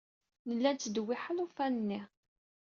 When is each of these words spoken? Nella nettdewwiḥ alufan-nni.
Nella 0.47 0.69
nettdewwiḥ 0.71 1.23
alufan-nni. 1.31 2.01